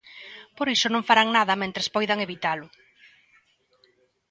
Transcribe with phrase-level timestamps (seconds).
[0.57, 2.67] Por iso non farán nada mentres poidan evitalo.